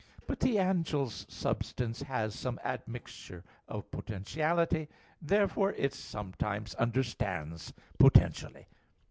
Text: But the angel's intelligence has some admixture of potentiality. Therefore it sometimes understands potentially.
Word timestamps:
But 0.25 0.39
the 0.39 0.57
angel's 0.57 1.25
intelligence 1.29 2.01
has 2.01 2.33
some 2.33 2.57
admixture 2.63 3.43
of 3.67 3.91
potentiality. 3.91 4.87
Therefore 5.21 5.73
it 5.73 5.93
sometimes 5.93 6.73
understands 6.73 7.71
potentially. 7.99 8.67